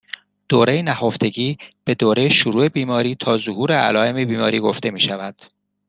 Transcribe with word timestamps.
دوره 0.49 0.81
نهفتگی 0.81 1.57
به 1.85 1.95
دوره 1.95 2.29
شروع 2.29 2.67
بیماری 2.67 3.15
تا 3.15 3.37
ظهور 3.37 3.71
علایم 3.73 4.27
بیماری 4.27 4.59
گفته 4.59 4.91
میشود 4.91 5.43